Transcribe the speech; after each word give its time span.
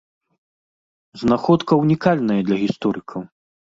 Знаходка 1.25 1.81
ўнікальная 1.85 2.41
для 2.53 2.57
гісторыкаў. 2.67 3.21